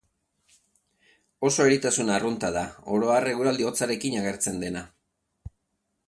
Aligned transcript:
Oso 1.49 1.67
eritasun 1.71 2.09
arrunta 2.13 2.49
da, 2.55 2.63
oro 2.95 3.11
har 3.17 3.29
eguraldi 3.33 3.67
hotzarekin 3.67 4.17
agertzen 4.23 4.57
dena. 4.65 4.83